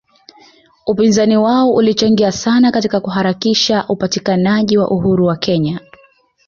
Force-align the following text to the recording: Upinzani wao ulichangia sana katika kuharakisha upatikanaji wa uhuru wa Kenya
Upinzani 0.87 1.37
wao 1.37 1.73
ulichangia 1.73 2.31
sana 2.31 2.71
katika 2.71 2.99
kuharakisha 2.99 3.85
upatikanaji 3.87 4.77
wa 4.77 4.91
uhuru 4.91 5.25
wa 5.25 5.37
Kenya 5.37 5.79